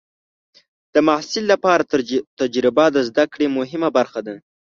[0.93, 1.87] د محصل لپاره
[2.39, 4.35] تجربه د زده کړې مهمه برخه ده.